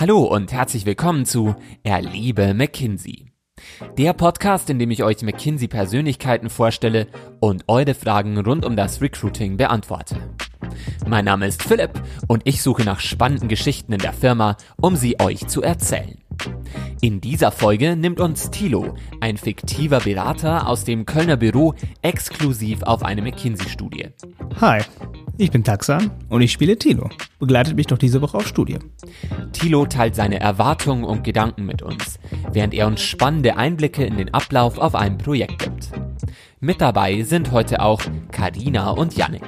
[0.00, 3.26] Hallo und herzlich willkommen zu Erlebe McKinsey.
[3.98, 7.06] Der Podcast, in dem ich euch McKinsey Persönlichkeiten vorstelle
[7.38, 10.16] und eure Fragen rund um das Recruiting beantworte.
[11.06, 15.20] Mein Name ist Philipp und ich suche nach spannenden Geschichten in der Firma, um sie
[15.20, 16.16] euch zu erzählen.
[17.00, 23.02] In dieser Folge nimmt uns Thilo, ein fiktiver Berater aus dem Kölner Büro, exklusiv auf
[23.02, 24.08] eine McKinsey-Studie.
[24.60, 24.82] Hi,
[25.38, 27.08] ich bin Taxan und ich spiele Thilo.
[27.38, 28.78] Begleitet mich doch diese Woche auf Studie.
[29.52, 32.18] Thilo teilt seine Erwartungen und Gedanken mit uns,
[32.52, 35.92] während er uns spannende Einblicke in den Ablauf auf einem Projekt gibt.
[36.62, 39.46] Mit dabei sind heute auch Karina und Yannick.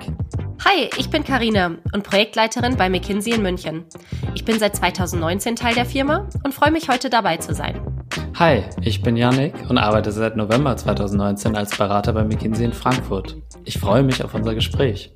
[0.64, 3.84] Hi, ich bin Karina und Projektleiterin bei McKinsey in München.
[4.34, 7.78] Ich bin seit 2019 Teil der Firma und freue mich heute dabei zu sein.
[8.38, 13.36] Hi, ich bin Yannick und arbeite seit November 2019 als Berater bei McKinsey in Frankfurt.
[13.66, 15.12] Ich freue mich auf unser Gespräch.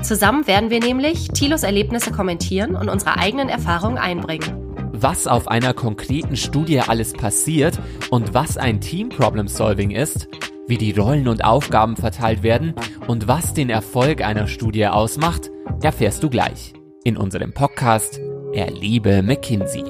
[0.00, 4.62] Zusammen werden wir nämlich Thilos Erlebnisse kommentieren und unsere eigenen Erfahrungen einbringen.
[4.92, 10.28] Was auf einer konkreten Studie alles passiert und was ein Team Problem Solving ist,
[10.72, 12.72] wie die Rollen und Aufgaben verteilt werden
[13.06, 15.50] und was den Erfolg einer Studie ausmacht,
[15.82, 16.72] erfährst du gleich
[17.04, 18.18] in unserem Podcast
[18.54, 19.84] Erlebe McKinsey.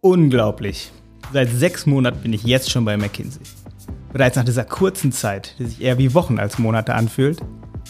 [0.00, 0.92] Unglaublich.
[1.30, 3.42] Seit sechs Monaten bin ich jetzt schon bei McKinsey.
[4.14, 7.38] Bereits nach dieser kurzen Zeit, die sich eher wie Wochen als Monate anfühlt,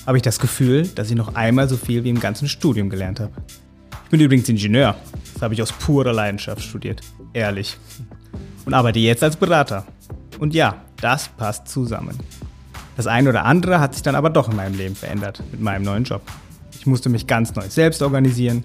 [0.08, 3.20] habe ich das Gefühl, dass ich noch einmal so viel wie im ganzen Studium gelernt
[3.20, 3.30] habe.
[4.06, 4.96] Ich bin übrigens Ingenieur.
[5.34, 7.00] Das habe ich aus purer Leidenschaft studiert.
[7.32, 7.76] Ehrlich.
[8.64, 9.84] Und arbeite jetzt als Berater.
[10.38, 12.18] Und ja, das passt zusammen.
[12.96, 15.84] Das eine oder andere hat sich dann aber doch in meinem Leben verändert mit meinem
[15.84, 16.22] neuen Job.
[16.72, 18.64] Ich musste mich ganz neu selbst organisieren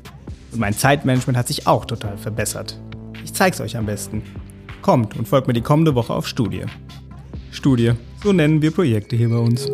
[0.52, 2.80] und mein Zeitmanagement hat sich auch total verbessert.
[3.24, 4.24] Ich zeig's euch am besten.
[4.82, 6.66] Kommt und folgt mir die kommende Woche auf Studie.
[7.52, 9.68] Studie, so nennen wir Projekte hier bei uns.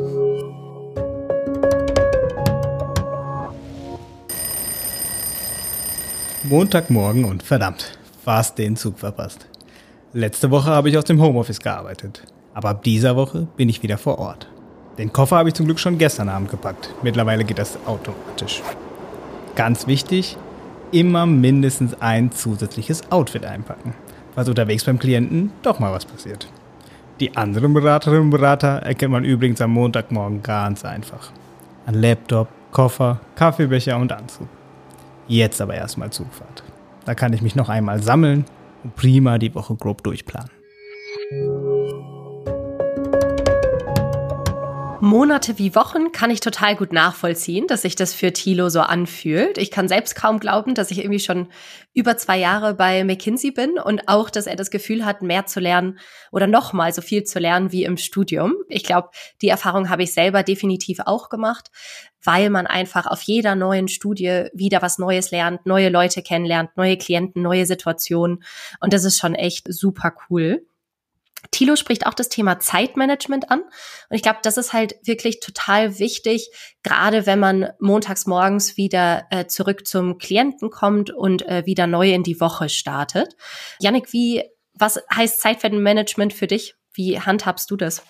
[6.43, 9.50] Montagmorgen und verdammt, fast den Zug verpasst.
[10.13, 12.23] Letzte Woche habe ich aus dem Homeoffice gearbeitet,
[12.53, 14.49] aber ab dieser Woche bin ich wieder vor Ort.
[14.97, 16.93] Den Koffer habe ich zum Glück schon gestern Abend gepackt.
[17.01, 18.61] Mittlerweile geht das automatisch.
[19.55, 20.35] Ganz wichtig,
[20.91, 23.93] immer mindestens ein zusätzliches Outfit einpacken,
[24.35, 26.49] falls unterwegs beim Klienten doch mal was passiert.
[27.21, 31.31] Die anderen Beraterinnen und Berater erkennt man übrigens am Montagmorgen ganz einfach.
[31.85, 34.49] An Laptop, Koffer, Kaffeebecher und Anzug.
[35.29, 36.63] Jetzt aber erstmal Zugfahrt.
[37.05, 38.43] Da kann ich mich noch einmal sammeln
[38.95, 40.49] prima die Woche grob durchplanen.
[45.01, 49.57] Monate wie Wochen kann ich total gut nachvollziehen, dass sich das für Thilo so anfühlt.
[49.57, 51.47] Ich kann selbst kaum glauben, dass ich irgendwie schon
[51.95, 55.59] über zwei Jahre bei McKinsey bin und auch, dass er das Gefühl hat, mehr zu
[55.59, 55.97] lernen
[56.31, 58.53] oder nochmal so viel zu lernen wie im Studium.
[58.69, 59.09] Ich glaube,
[59.41, 61.71] die Erfahrung habe ich selber definitiv auch gemacht,
[62.23, 66.97] weil man einfach auf jeder neuen Studie wieder was Neues lernt, neue Leute kennenlernt, neue
[66.97, 68.43] Klienten, neue Situationen.
[68.79, 70.63] Und das ist schon echt super cool.
[71.49, 73.61] Thilo spricht auch das Thema Zeitmanagement an.
[73.61, 76.51] Und ich glaube, das ist halt wirklich total wichtig,
[76.83, 82.13] gerade wenn man montags morgens wieder äh, zurück zum Klienten kommt und äh, wieder neu
[82.13, 83.35] in die Woche startet.
[83.79, 84.43] Yannick, wie,
[84.73, 86.75] was heißt Zeitmanagement für dich?
[86.93, 88.03] Wie handhabst du das?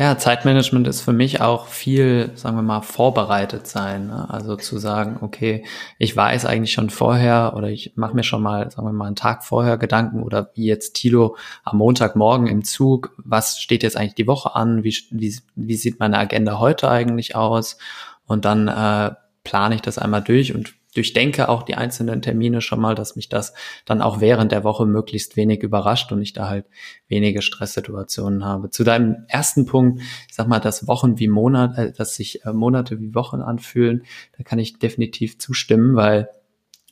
[0.00, 4.06] Ja, Zeitmanagement ist für mich auch viel, sagen wir mal, vorbereitet sein.
[4.06, 4.30] Ne?
[4.30, 5.62] Also zu sagen, okay,
[5.98, 9.14] ich weiß eigentlich schon vorher oder ich mache mir schon mal, sagen wir mal, einen
[9.14, 14.14] Tag vorher Gedanken oder wie jetzt Tilo am Montagmorgen im Zug, was steht jetzt eigentlich
[14.14, 17.76] die Woche an, wie, wie, wie sieht meine Agenda heute eigentlich aus?
[18.24, 19.10] Und dann äh,
[19.44, 23.28] plane ich das einmal durch und durchdenke auch die einzelnen Termine schon mal, dass mich
[23.28, 26.66] das dann auch während der Woche möglichst wenig überrascht und ich da halt
[27.08, 28.70] wenige Stresssituationen habe.
[28.70, 32.52] Zu deinem ersten Punkt, ich sag mal, dass Wochen wie Monat, äh, dass sich äh,
[32.52, 34.04] Monate wie Wochen anfühlen,
[34.36, 36.28] da kann ich definitiv zustimmen, weil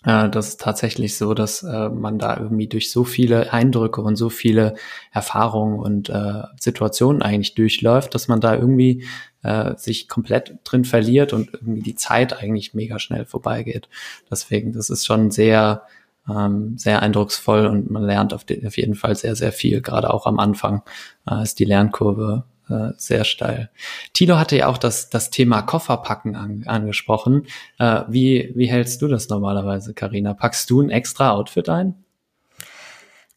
[0.05, 4.17] äh, das ist tatsächlich so, dass äh, man da irgendwie durch so viele Eindrücke und
[4.17, 4.75] so viele
[5.13, 9.05] Erfahrungen und äh, Situationen eigentlich durchläuft, dass man da irgendwie
[9.43, 13.89] äh, sich komplett drin verliert und irgendwie die Zeit eigentlich mega schnell vorbeigeht.
[14.31, 15.83] Deswegen, das ist schon sehr,
[16.29, 19.81] ähm, sehr eindrucksvoll und man lernt auf, die, auf jeden Fall sehr, sehr viel.
[19.81, 20.83] Gerade auch am Anfang
[21.29, 23.71] äh, ist die Lernkurve äh, sehr steil.
[24.13, 27.47] Tilo hatte ja auch das, das Thema Kofferpacken an, angesprochen.
[27.79, 30.35] Äh, wie, wie hältst du das normalerweise, Karina?
[30.35, 31.95] Packst du ein extra Outfit ein?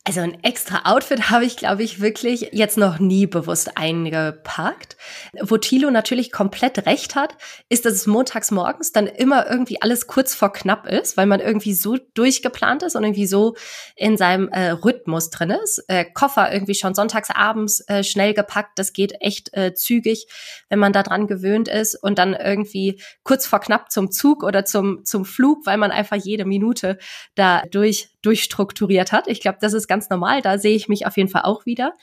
[0.03, 4.97] Also ein extra Outfit habe ich, glaube ich, wirklich jetzt noch nie bewusst eingepackt.
[5.39, 7.37] Wo Thilo natürlich komplett recht hat,
[7.69, 11.39] ist, dass es montags morgens dann immer irgendwie alles kurz vor knapp ist, weil man
[11.39, 13.55] irgendwie so durchgeplant ist und irgendwie so
[13.95, 15.83] in seinem äh, Rhythmus drin ist.
[15.87, 20.25] Äh, Koffer irgendwie schon sonntags abends äh, schnell gepackt, das geht echt äh, zügig,
[20.69, 24.65] wenn man da dran gewöhnt ist und dann irgendwie kurz vor knapp zum Zug oder
[24.65, 26.97] zum, zum Flug, weil man einfach jede Minute
[27.35, 29.27] da durch durchstrukturiert hat.
[29.27, 30.41] Ich glaube, das ist ganz normal.
[30.41, 31.93] Da sehe ich mich auf jeden Fall auch wieder.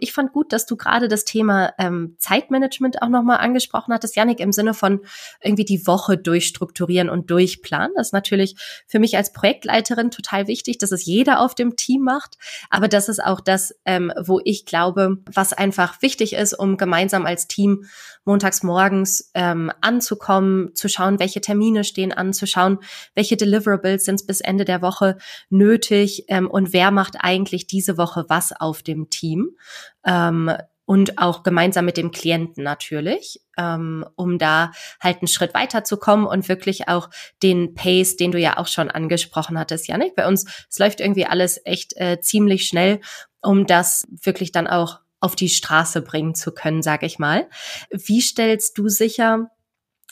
[0.00, 4.38] Ich fand gut, dass du gerade das Thema ähm, Zeitmanagement auch nochmal angesprochen hattest, Janik,
[4.40, 5.00] im Sinne von
[5.42, 7.92] irgendwie die Woche durchstrukturieren und durchplanen.
[7.96, 8.56] Das ist natürlich
[8.86, 12.38] für mich als Projektleiterin total wichtig, dass es jeder auf dem Team macht.
[12.70, 17.26] Aber das ist auch das, ähm, wo ich glaube, was einfach wichtig ist, um gemeinsam
[17.26, 17.84] als Team
[18.24, 22.78] montags morgens ähm, anzukommen, zu schauen, welche Termine stehen an, zu schauen,
[23.14, 25.16] welche Deliverables sind bis Ende der Woche
[25.50, 29.56] nötig ähm, und wer macht eigentlich diese Woche was auf dem Team.
[30.04, 30.50] Ähm,
[30.88, 36.48] und auch gemeinsam mit dem Klienten natürlich, ähm, um da halt einen Schritt weiterzukommen und
[36.48, 37.10] wirklich auch
[37.42, 40.14] den Pace, den du ja auch schon angesprochen hattest, Janik.
[40.14, 43.00] Bei uns, es läuft irgendwie alles echt äh, ziemlich schnell,
[43.42, 47.50] um das wirklich dann auch auf die Straße bringen zu können, sage ich mal.
[47.90, 49.50] Wie stellst du sicher,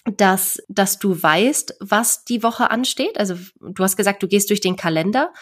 [0.05, 3.19] dass, dass du weißt, was die Woche ansteht?
[3.19, 5.32] Also du hast gesagt, du gehst durch den Kalender,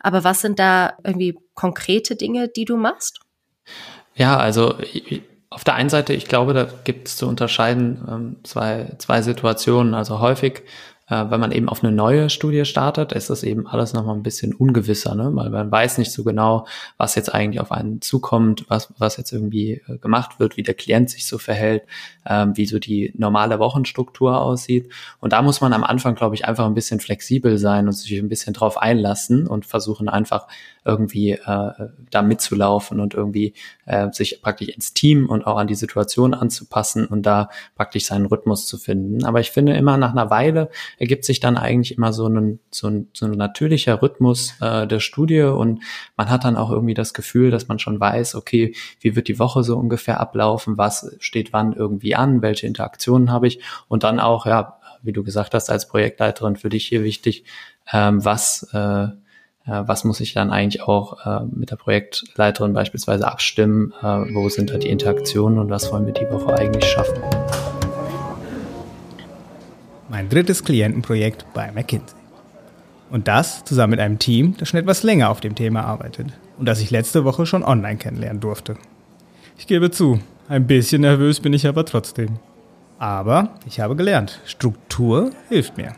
[0.00, 3.21] aber was sind da irgendwie konkrete Dinge, die du machst?
[4.14, 4.74] Ja, also
[5.50, 9.94] auf der einen Seite, ich glaube, da gibt es zu unterscheiden ähm, zwei, zwei Situationen.
[9.94, 10.62] Also häufig
[11.12, 14.22] äh, wenn man eben auf eine neue Studie startet, ist das eben alles nochmal ein
[14.22, 15.30] bisschen ungewisser, ne?
[15.34, 16.66] weil man weiß nicht so genau,
[16.96, 20.74] was jetzt eigentlich auf einen zukommt, was, was jetzt irgendwie äh, gemacht wird, wie der
[20.74, 21.82] Klient sich so verhält,
[22.24, 24.90] ähm, wie so die normale Wochenstruktur aussieht.
[25.20, 28.18] Und da muss man am Anfang, glaube ich, einfach ein bisschen flexibel sein und sich
[28.18, 30.46] ein bisschen drauf einlassen und versuchen einfach
[30.84, 31.72] irgendwie äh,
[32.10, 33.54] da mitzulaufen und irgendwie
[33.86, 38.26] äh, sich praktisch ins Team und auch an die Situation anzupassen und da praktisch seinen
[38.26, 39.24] Rhythmus zu finden.
[39.24, 42.88] Aber ich finde immer nach einer Weile ergibt sich dann eigentlich immer so ein, so
[42.88, 45.82] ein, so ein natürlicher Rhythmus äh, der Studie und
[46.16, 49.38] man hat dann auch irgendwie das Gefühl, dass man schon weiß, okay, wie wird die
[49.38, 54.18] Woche so ungefähr ablaufen, was steht wann irgendwie an, welche Interaktionen habe ich und dann
[54.18, 57.44] auch, ja, wie du gesagt hast, als Projektleiterin für dich hier wichtig,
[57.92, 59.08] ähm, was äh,
[59.70, 64.70] was muss ich dann eigentlich auch äh, mit der Projektleiterin beispielsweise abstimmen, äh, wo sind
[64.70, 67.22] da die Interaktionen und was wollen wir die Woche eigentlich schaffen.
[70.08, 72.16] Mein drittes Klientenprojekt bei McKinsey.
[73.10, 76.66] Und das zusammen mit einem Team, das schon etwas länger auf dem Thema arbeitet und
[76.66, 78.76] das ich letzte Woche schon online kennenlernen durfte.
[79.58, 80.18] Ich gebe zu,
[80.48, 82.38] ein bisschen nervös bin ich aber trotzdem.
[82.98, 85.92] Aber ich habe gelernt, Struktur hilft mir.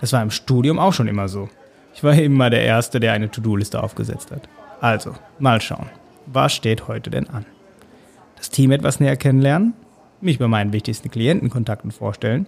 [0.00, 1.48] Das war im Studium auch schon immer so.
[1.94, 4.48] Ich war immer der Erste, der eine To-Do-Liste aufgesetzt hat.
[4.80, 5.88] Also, mal schauen.
[6.26, 7.46] Was steht heute denn an?
[8.36, 9.74] Das Team etwas näher kennenlernen,
[10.20, 12.46] mich bei meinen wichtigsten Klientenkontakten vorstellen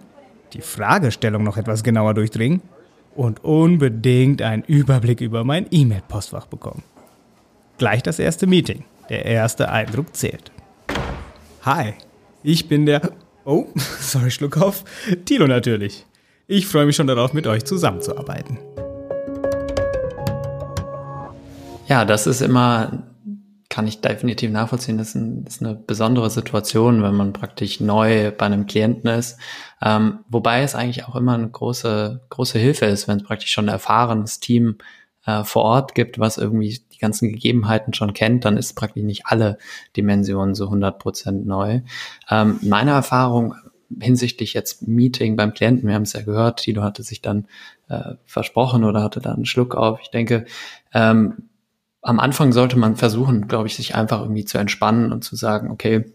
[0.53, 2.61] die Fragestellung noch etwas genauer durchdringen
[3.15, 6.83] und unbedingt einen Überblick über mein E-Mail-Postfach bekommen.
[7.77, 8.83] Gleich das erste Meeting.
[9.09, 10.51] Der erste Eindruck zählt.
[11.63, 11.93] Hi,
[12.43, 13.11] ich bin der...
[13.45, 13.67] Oh,
[13.99, 14.83] sorry, Schluck auf.
[15.25, 16.05] Tilo natürlich.
[16.47, 18.57] Ich freue mich schon darauf, mit euch zusammenzuarbeiten.
[21.87, 23.03] Ja, das ist immer
[23.69, 24.97] kann ich definitiv nachvollziehen.
[24.97, 29.37] Das ist, ein, ist, eine besondere Situation, wenn man praktisch neu bei einem Klienten ist.
[29.81, 33.65] Ähm, wobei es eigentlich auch immer eine große, große Hilfe ist, wenn es praktisch schon
[33.65, 34.77] ein erfahrenes Team
[35.25, 39.25] äh, vor Ort gibt, was irgendwie die ganzen Gegebenheiten schon kennt, dann ist praktisch nicht
[39.25, 39.57] alle
[39.95, 41.81] Dimensionen so 100 Prozent neu.
[42.29, 43.53] Ähm, meine Erfahrung
[43.99, 47.47] hinsichtlich jetzt Meeting beim Klienten, wir haben es ja gehört, Tilo hatte sich dann
[47.89, 49.99] äh, versprochen oder hatte da einen Schluck auf.
[50.01, 50.45] Ich denke,
[50.93, 51.49] ähm,
[52.07, 55.69] am Anfang sollte man versuchen, glaube ich, sich einfach irgendwie zu entspannen und zu sagen,
[55.69, 56.05] okay,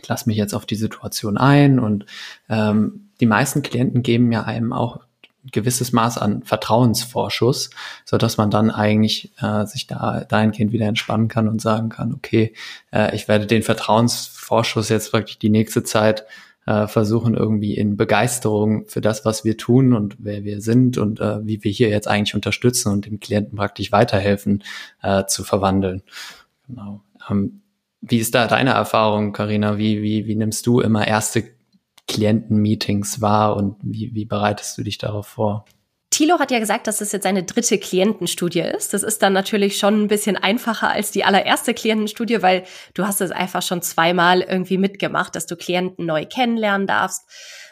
[0.00, 2.06] ich lasse mich jetzt auf die Situation ein und
[2.48, 7.70] ähm, die meisten Klienten geben ja einem auch ein gewisses Maß an Vertrauensvorschuss,
[8.04, 12.12] so dass man dann eigentlich äh, sich da dahingehend wieder entspannen kann und sagen kann,
[12.14, 12.52] okay,
[12.90, 16.24] äh, ich werde den Vertrauensvorschuss jetzt wirklich die nächste Zeit
[16.68, 21.18] äh, versuchen irgendwie in Begeisterung für das, was wir tun und wer wir sind und
[21.18, 24.62] äh, wie wir hier jetzt eigentlich unterstützen und dem Klienten praktisch weiterhelfen
[25.02, 26.02] äh, zu verwandeln.
[26.66, 27.00] Genau.
[27.30, 27.62] Ähm,
[28.02, 29.78] wie ist da deine Erfahrung, Karina?
[29.78, 31.44] Wie, wie, wie nimmst du immer erste
[32.06, 35.64] Klientenmeetings wahr und wie, wie bereitest du dich darauf vor?
[36.10, 38.94] Thilo hat ja gesagt, dass es jetzt seine dritte Klientenstudie ist.
[38.94, 43.20] Das ist dann natürlich schon ein bisschen einfacher als die allererste Klientenstudie, weil du hast
[43.20, 47.28] es einfach schon zweimal irgendwie mitgemacht, dass du Klienten neu kennenlernen darfst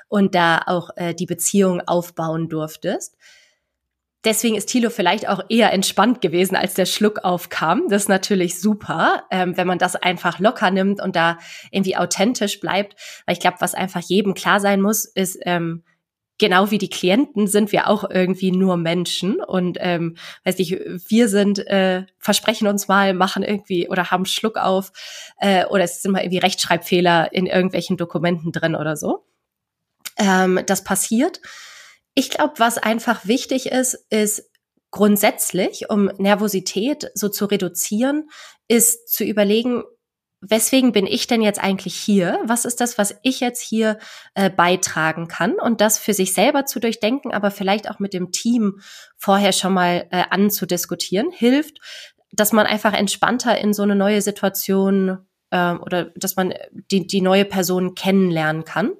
[0.09, 3.17] und da auch äh, die Beziehung aufbauen durftest.
[4.25, 7.89] deswegen ist Thilo vielleicht auch eher entspannt gewesen, als der Schluck aufkam.
[7.89, 11.39] Das ist natürlich super, ähm, wenn man das einfach locker nimmt und da
[11.71, 12.97] irgendwie authentisch bleibt.
[13.25, 15.85] Weil ich glaube, was einfach jedem klar sein muss, ist, ähm,
[16.39, 21.29] genau wie die Klienten sind wir auch irgendwie nur Menschen und ähm, weiß ich, wir
[21.29, 24.93] sind äh, versprechen uns mal, machen irgendwie oder haben Schluck auf
[25.39, 29.25] äh, oder es sind mal irgendwie Rechtschreibfehler in irgendwelchen Dokumenten drin oder so.
[30.19, 31.41] Ähm, das passiert.
[32.15, 34.51] Ich glaube, was einfach wichtig ist, ist
[34.91, 38.29] grundsätzlich, um Nervosität so zu reduzieren,
[38.69, 39.85] ist zu überlegen,
[40.49, 42.41] weswegen bin ich denn jetzt eigentlich hier?
[42.45, 43.99] Was ist das, was ich jetzt hier
[44.35, 45.55] äh, beitragen kann?
[45.55, 48.81] Und das für sich selber zu durchdenken, aber vielleicht auch mit dem Team
[49.17, 51.79] vorher schon mal äh, anzudiskutieren, hilft,
[52.33, 55.19] dass man einfach entspannter in so eine neue Situation
[55.51, 58.93] äh, oder dass man die, die neue Person kennenlernen kann.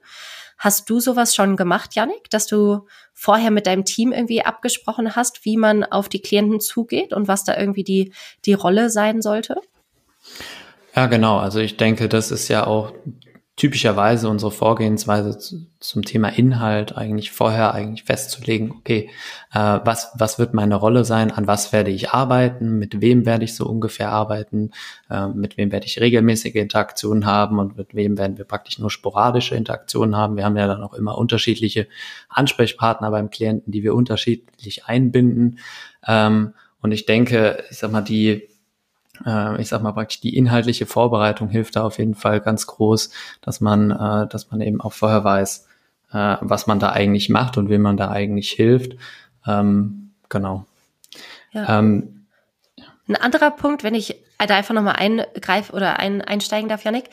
[0.59, 5.45] Hast du sowas schon gemacht, Yannick, dass du vorher mit deinem Team irgendwie abgesprochen hast,
[5.45, 8.15] wie man auf die Klienten zugeht und was da irgendwie die,
[8.47, 9.61] die Rolle sein sollte?
[10.97, 11.37] Ja, genau.
[11.37, 12.95] Also ich denke, das ist ja auch
[13.55, 15.39] typischerweise unsere Vorgehensweise
[15.79, 19.11] zum Thema Inhalt eigentlich vorher eigentlich festzulegen, okay,
[19.53, 23.45] äh, was, was wird meine Rolle sein, an was werde ich arbeiten, mit wem werde
[23.45, 24.73] ich so ungefähr arbeiten,
[25.11, 28.91] äh, mit wem werde ich regelmäßige Interaktionen haben und mit wem werden wir praktisch nur
[28.91, 30.37] sporadische Interaktionen haben.
[30.37, 31.89] Wir haben ja dann auch immer unterschiedliche
[32.29, 35.59] Ansprechpartner beim Klienten, die wir unterschiedlich einbinden.
[36.07, 38.49] Ähm, und ich denke, ich sag mal, die
[39.25, 43.11] äh, ich sag mal praktisch die inhaltliche Vorbereitung hilft da auf jeden Fall ganz groß,
[43.41, 45.67] dass man, äh, dass man eben auch vorher weiß,
[46.13, 48.97] äh, was man da eigentlich macht und wem man da eigentlich hilft.
[49.47, 50.67] Ähm, genau.
[51.53, 51.79] Ja.
[51.79, 52.27] Ähm,
[53.09, 57.05] ein anderer Punkt, wenn ich da einfach nochmal eingreife oder ein, einsteigen darf, Janik,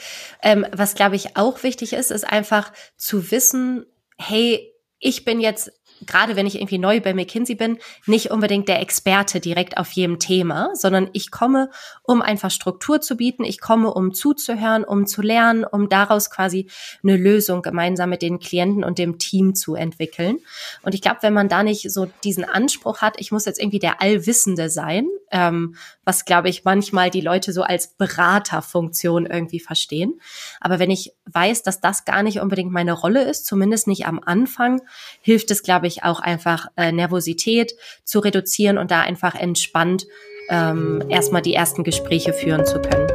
[0.42, 3.86] ähm, was glaube ich auch wichtig ist, ist einfach zu wissen,
[4.18, 5.72] hey, ich bin jetzt
[6.06, 10.20] gerade wenn ich irgendwie neu bei McKinsey bin, nicht unbedingt der Experte direkt auf jedem
[10.20, 11.70] Thema, sondern ich komme,
[12.04, 13.44] um einfach Struktur zu bieten.
[13.44, 16.68] Ich komme, um zuzuhören, um zu lernen, um daraus quasi
[17.04, 20.40] eine Lösung gemeinsam mit den Klienten und dem Team zu entwickeln.
[20.84, 23.80] Und ich glaube, wenn man da nicht so diesen Anspruch hat, ich muss jetzt irgendwie
[23.80, 25.76] der Allwissende sein, ähm,
[26.06, 30.22] was glaube ich manchmal die Leute so als Beraterfunktion irgendwie verstehen.
[30.62, 34.22] Aber wenn ich weiß, dass das gar nicht unbedingt meine Rolle ist, zumindest nicht am
[34.24, 34.82] Anfang,
[35.22, 37.74] hilft es, glaube ich, auch einfach äh, Nervosität
[38.06, 40.06] zu reduzieren und da einfach entspannt
[40.50, 43.08] ähm, erstmal die ersten Gespräche führen zu können.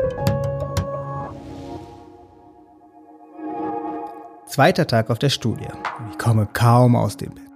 [4.47, 5.69] Zweiter Tag auf der Studie.
[6.11, 7.48] Ich komme kaum aus dem Bett.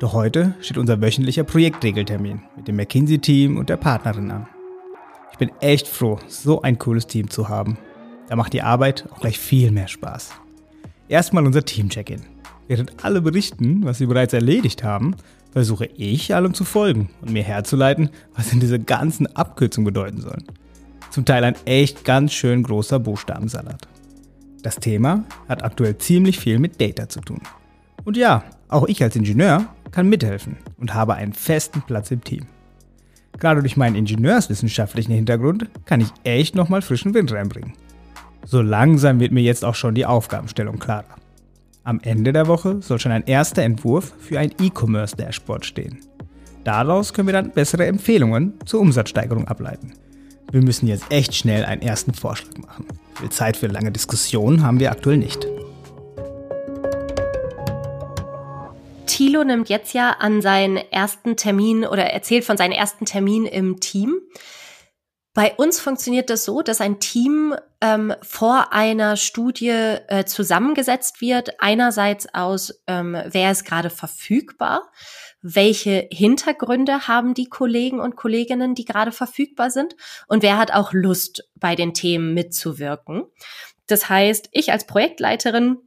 [0.00, 4.48] Doch heute steht unser wöchentlicher Projektregeltermin mit dem McKinsey-Team und der Partnerin an.
[5.32, 7.78] Ich bin echt froh, so ein cooles Team zu haben.
[8.28, 10.30] Da macht die Arbeit auch gleich viel mehr Spaß.
[11.08, 12.22] Erstmal unser Team-Check-In.
[12.68, 15.16] Während alle berichten, was sie bereits erledigt haben,
[15.50, 20.44] versuche ich allem zu folgen und mir herzuleiten, was denn diese ganzen Abkürzungen bedeuten sollen.
[21.10, 23.88] Zum Teil ein echt ganz schön großer Buchstabensalat.
[24.62, 27.40] Das Thema hat aktuell ziemlich viel mit Data zu tun.
[28.04, 32.46] Und ja, auch ich als Ingenieur kann mithelfen und habe einen festen Platz im Team.
[33.38, 37.74] Gerade durch meinen ingenieurswissenschaftlichen Hintergrund kann ich echt nochmal frischen Wind reinbringen.
[38.44, 41.16] So langsam wird mir jetzt auch schon die Aufgabenstellung klarer.
[41.84, 46.00] Am Ende der Woche soll schon ein erster Entwurf für ein E-Commerce-Dashboard stehen.
[46.64, 49.94] Daraus können wir dann bessere Empfehlungen zur Umsatzsteigerung ableiten.
[50.50, 52.86] Wir müssen jetzt echt schnell einen ersten Vorschlag machen.
[53.14, 55.46] Viel Zeit für lange Diskussionen haben wir aktuell nicht.
[59.18, 63.80] Thilo nimmt jetzt ja an seinen ersten Termin oder erzählt von seinem ersten Termin im
[63.80, 64.20] Team.
[65.34, 71.60] Bei uns funktioniert das so, dass ein Team ähm, vor einer Studie äh, zusammengesetzt wird.
[71.60, 74.88] Einerseits aus, ähm, wer ist gerade verfügbar,
[75.42, 79.96] welche Hintergründe haben die Kollegen und Kolleginnen, die gerade verfügbar sind
[80.28, 83.24] und wer hat auch Lust, bei den Themen mitzuwirken.
[83.88, 85.78] Das heißt, ich als Projektleiterin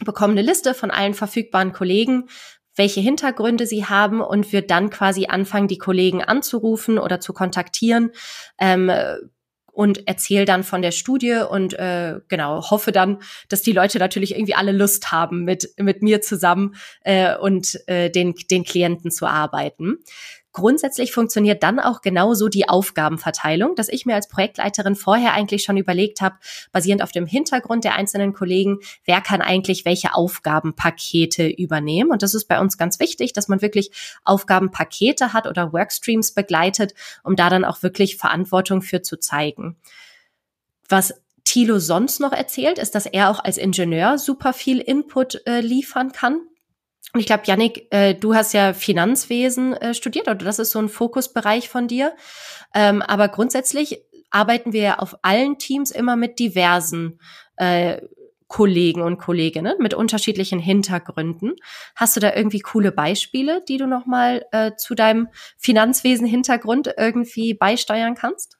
[0.00, 2.28] bekomme eine Liste von allen verfügbaren Kollegen,
[2.76, 8.10] welche Hintergründe sie haben und wir dann quasi anfangen, die Kollegen anzurufen oder zu kontaktieren.
[8.58, 8.90] Ähm,
[9.74, 14.34] und erzähle dann von der Studie und äh, genau hoffe dann, dass die Leute natürlich
[14.34, 19.26] irgendwie alle Lust haben, mit mit mir zusammen äh, und äh, den den Klienten zu
[19.26, 19.98] arbeiten.
[20.54, 25.76] Grundsätzlich funktioniert dann auch genauso die Aufgabenverteilung, dass ich mir als Projektleiterin vorher eigentlich schon
[25.76, 26.36] überlegt habe,
[26.70, 32.12] basierend auf dem Hintergrund der einzelnen Kollegen, wer kann eigentlich welche Aufgabenpakete übernehmen.
[32.12, 33.90] Und das ist bei uns ganz wichtig, dass man wirklich
[34.22, 36.94] Aufgabenpakete hat oder Workstreams begleitet,
[37.24, 39.74] um da dann auch wirklich Verantwortung für zu zeigen.
[40.88, 45.60] Was Thilo sonst noch erzählt, ist, dass er auch als Ingenieur super viel Input äh,
[45.60, 46.42] liefern kann
[47.16, 50.88] ich glaube, Yannick, äh, du hast ja Finanzwesen äh, studiert oder das ist so ein
[50.88, 52.14] Fokusbereich von dir.
[52.74, 57.20] Ähm, aber grundsätzlich arbeiten wir ja auf allen Teams immer mit diversen
[57.56, 58.00] äh,
[58.48, 61.54] Kollegen und Kolleginnen mit unterschiedlichen Hintergründen.
[61.96, 65.28] Hast du da irgendwie coole Beispiele, die du nochmal äh, zu deinem
[65.58, 68.58] Finanzwesen-Hintergrund irgendwie beisteuern kannst?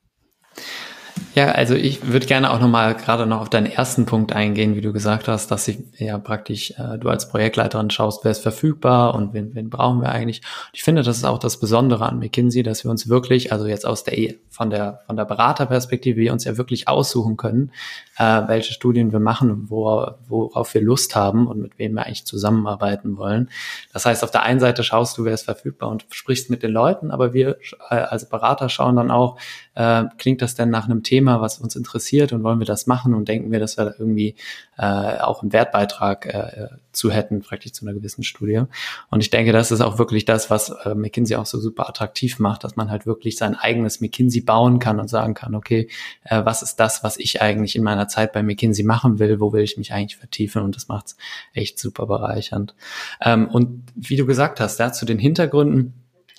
[1.35, 4.81] Ja, also ich würde gerne auch nochmal gerade noch auf deinen ersten Punkt eingehen, wie
[4.81, 9.17] du gesagt hast, dass ich ja praktisch äh, du als Projektleiterin schaust, wer ist verfügbar
[9.17, 10.43] und wen, wen brauchen wir eigentlich.
[10.43, 13.67] Und ich finde, das ist auch das Besondere an McKinsey, dass wir uns wirklich, also
[13.67, 17.73] jetzt aus der von der von der Beraterperspektive, wir uns ja wirklich aussuchen können,
[18.19, 22.25] äh, welche Studien wir machen, wo, worauf wir Lust haben und mit wem wir eigentlich
[22.25, 23.51] zusammenarbeiten wollen.
[23.93, 26.71] Das heißt, auf der einen Seite schaust du, wer ist verfügbar und sprichst mit den
[26.71, 27.59] Leuten, aber wir
[27.91, 29.39] äh, als Berater schauen dann auch,
[29.75, 33.15] äh, klingt das denn nach einem Thema, was uns interessiert und wollen wir das machen
[33.15, 34.37] und denken wir, dass wir da irgendwie
[34.79, 38.63] äh, auch einen Wertbeitrag äh, zu hätten, praktisch zu einer gewissen Studie.
[39.11, 42.39] Und ich denke, das ist auch wirklich das, was äh, McKinsey auch so super attraktiv
[42.39, 45.89] macht, dass man halt wirklich sein eigenes McKinsey bauen kann und sagen kann, okay,
[46.25, 49.53] äh, was ist das, was ich eigentlich in meiner Zeit bei McKinsey machen will, wo
[49.53, 51.17] will ich mich eigentlich vertiefen und das macht's
[51.53, 52.75] echt super bereichernd.
[53.21, 55.95] Ähm, und wie du gesagt hast, ja, zu den Hintergründen,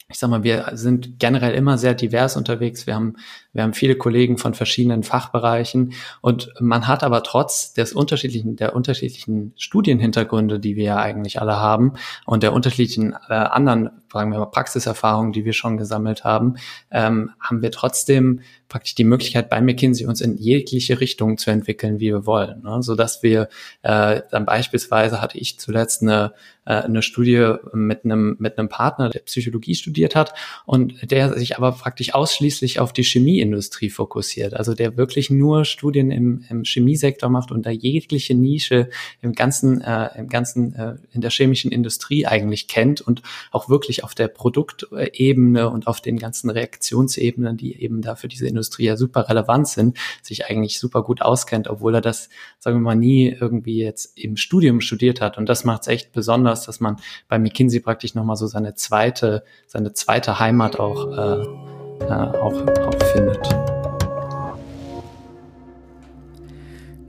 [0.07, 2.85] ich sag mal, wir sind generell immer sehr divers unterwegs.
[2.85, 3.15] Wir haben,
[3.53, 8.75] wir haben viele Kollegen von verschiedenen Fachbereichen und man hat aber trotz des unterschiedlichen, der
[8.75, 11.93] unterschiedlichen Studienhintergründe, die wir ja eigentlich alle haben
[12.25, 16.55] und der unterschiedlichen äh, anderen, sagen wir mal, Praxiserfahrungen, die wir schon gesammelt haben,
[16.89, 21.99] ähm, haben wir trotzdem praktisch die Möglichkeit bei McKinsey uns in jegliche Richtung zu entwickeln,
[21.99, 22.63] wie wir wollen.
[22.63, 22.81] Ne?
[22.81, 23.49] So dass wir
[23.83, 26.33] äh, dann beispielsweise hatte ich zuletzt eine,
[26.65, 30.33] äh, eine Studie mit einem mit einem Partner, der Psychologie studiert hat
[30.65, 34.53] und der sich aber praktisch ausschließlich auf die Chemieindustrie fokussiert.
[34.53, 38.89] Also der wirklich nur Studien im, im Chemiesektor macht und da jegliche Nische
[39.21, 44.03] im ganzen äh, im ganzen äh, in der chemischen Industrie eigentlich kennt und auch wirklich
[44.05, 48.97] auf der Produktebene und auf den ganzen Reaktionsebenen, die eben da für diese Industrie ja
[48.97, 53.29] super relevant sind, sich eigentlich super gut auskennt, obwohl er das, sagen wir mal, nie
[53.29, 55.39] irgendwie jetzt im Studium studiert hat.
[55.39, 56.97] Und das macht es echt besonders, dass man
[57.27, 61.41] bei McKinsey praktisch nochmal so seine zweite, seine zweite Heimat auch, äh,
[62.05, 63.55] äh, auch, auch findet.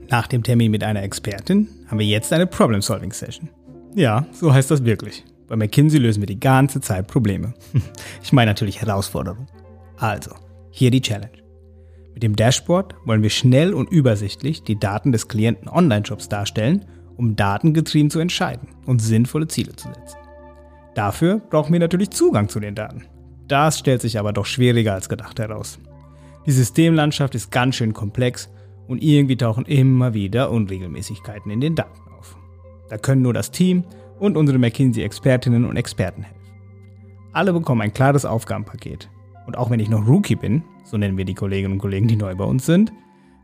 [0.09, 3.49] Nach dem Termin mit einer Expertin haben wir jetzt eine Problem-Solving-Session.
[3.93, 5.23] Ja, so heißt das wirklich.
[5.47, 7.53] Bei McKinsey lösen wir die ganze Zeit Probleme.
[8.23, 9.47] Ich meine natürlich Herausforderungen.
[9.97, 10.31] Also,
[10.69, 11.31] hier die Challenge.
[12.13, 17.35] Mit dem Dashboard wollen wir schnell und übersichtlich die Daten des Klienten Online-Shops darstellen, um
[17.35, 20.17] datengetrieben zu entscheiden und sinnvolle Ziele zu setzen.
[20.93, 23.05] Dafür brauchen wir natürlich Zugang zu den Daten.
[23.47, 25.79] Das stellt sich aber doch schwieriger als gedacht heraus.
[26.45, 28.49] Die Systemlandschaft ist ganz schön komplex
[28.87, 32.35] und irgendwie tauchen immer wieder Unregelmäßigkeiten in den Daten auf.
[32.89, 33.83] Da können nur das Team
[34.19, 36.41] und unsere McKinsey-Expertinnen und Experten helfen.
[37.33, 39.09] Alle bekommen ein klares Aufgabenpaket,
[39.45, 42.15] und auch wenn ich noch Rookie bin, so nennen wir die Kolleginnen und Kollegen, die
[42.15, 42.91] neu bei uns sind,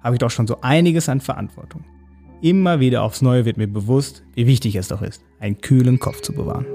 [0.03, 1.83] habe ich doch schon so einiges an Verantwortung.
[2.41, 6.21] Immer wieder aufs Neue wird mir bewusst, wie wichtig es doch ist, einen kühlen Kopf
[6.21, 6.65] zu bewahren.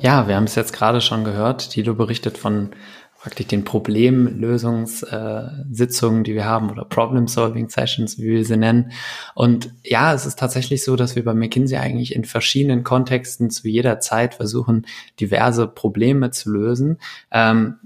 [0.00, 1.70] Ja, wir haben es jetzt gerade schon gehört.
[1.70, 2.70] Tilo berichtet von
[3.18, 8.92] praktisch den Problemlösungssitzungen, äh, die wir haben oder Problem-Solving-Sessions, wie wir sie nennen.
[9.34, 13.66] Und ja, es ist tatsächlich so, dass wir bei McKinsey eigentlich in verschiedenen Kontexten zu
[13.68, 14.86] jeder Zeit versuchen,
[15.18, 17.00] diverse Probleme zu lösen.
[17.32, 17.78] Ähm,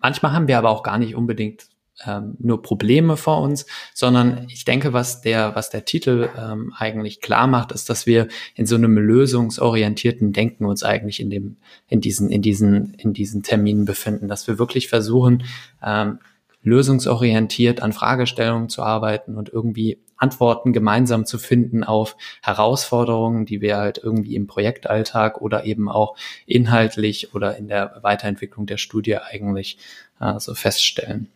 [0.00, 1.68] manchmal haben wir aber auch gar nicht unbedingt
[2.06, 7.20] ähm, nur Probleme vor uns, sondern ich denke, was der, was der Titel ähm, eigentlich
[7.20, 11.56] klar macht, ist, dass wir in so einem lösungsorientierten Denken uns eigentlich in dem,
[11.88, 15.44] in diesen, in diesen, in diesen Terminen befinden, dass wir wirklich versuchen,
[15.82, 16.18] ähm,
[16.62, 23.76] lösungsorientiert an Fragestellungen zu arbeiten und irgendwie Antworten gemeinsam zu finden auf Herausforderungen, die wir
[23.76, 29.78] halt irgendwie im Projektalltag oder eben auch inhaltlich oder in der Weiterentwicklung der Studie eigentlich
[30.20, 31.28] äh, so feststellen.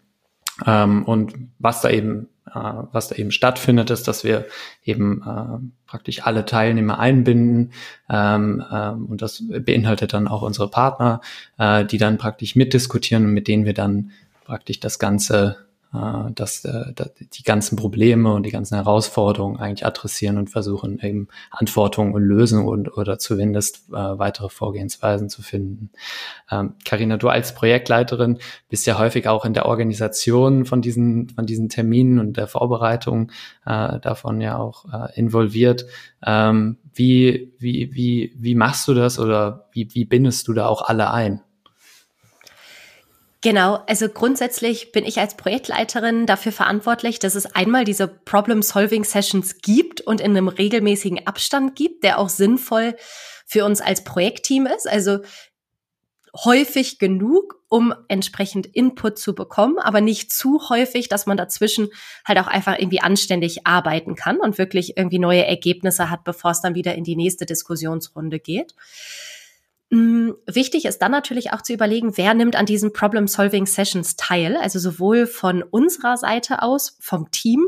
[0.67, 4.47] Ähm, und was da eben, äh, was da eben stattfindet, ist, dass wir
[4.85, 7.73] eben äh, praktisch alle Teilnehmer einbinden.
[8.11, 11.21] Ähm, ähm, und das beinhaltet dann auch unsere Partner,
[11.59, 14.11] äh, die dann praktisch mitdiskutieren und mit denen wir dann
[14.45, 16.93] praktisch das Ganze äh, dass, äh,
[17.33, 22.67] die ganzen Probleme und die ganzen Herausforderungen eigentlich adressieren und versuchen eben Antworten und Lösungen
[22.67, 25.91] und oder zumindest äh, weitere Vorgehensweisen zu finden.
[26.85, 31.47] Karina, ähm, du als Projektleiterin bist ja häufig auch in der Organisation von diesen von
[31.47, 33.31] diesen Terminen und der Vorbereitung
[33.65, 35.87] äh, davon ja auch äh, involviert.
[36.25, 40.83] Ähm, wie wie wie wie machst du das oder wie wie bindest du da auch
[40.83, 41.41] alle ein?
[43.49, 50.03] Genau, also grundsätzlich bin ich als Projektleiterin dafür verantwortlich, dass es einmal diese Problem-Solving-Sessions gibt
[50.03, 52.95] und in einem regelmäßigen Abstand gibt, der auch sinnvoll
[53.47, 54.87] für uns als Projektteam ist.
[54.87, 55.21] Also
[56.45, 61.89] häufig genug, um entsprechend Input zu bekommen, aber nicht zu häufig, dass man dazwischen
[62.27, 66.61] halt auch einfach irgendwie anständig arbeiten kann und wirklich irgendwie neue Ergebnisse hat, bevor es
[66.61, 68.75] dann wieder in die nächste Diskussionsrunde geht.
[69.91, 74.79] Mm, wichtig ist dann natürlich auch zu überlegen, wer nimmt an diesen Problem-Solving-Sessions teil, also
[74.79, 77.67] sowohl von unserer Seite aus, vom Team,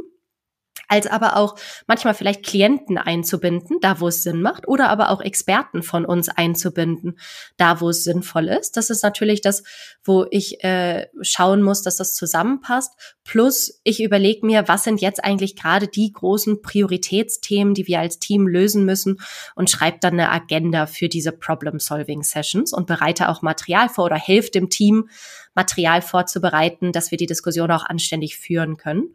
[0.90, 1.54] als aber auch
[1.86, 6.28] manchmal vielleicht Klienten einzubinden, da wo es Sinn macht, oder aber auch Experten von uns
[6.28, 7.18] einzubinden,
[7.56, 8.76] da wo es sinnvoll ist.
[8.76, 9.62] Das ist natürlich das,
[10.04, 12.92] wo ich äh, schauen muss, dass das zusammenpasst.
[13.24, 18.18] Plus, ich überlege mir, was sind jetzt eigentlich gerade die großen Prioritätsthemen, die wir als
[18.18, 19.20] Team lösen müssen
[19.54, 24.50] und schreibe dann eine Agenda für diese Problem-Solving-Sessions und bereite auch Material vor oder helfe
[24.50, 25.08] dem Team,
[25.54, 29.14] Material vorzubereiten, dass wir die Diskussion auch anständig führen können.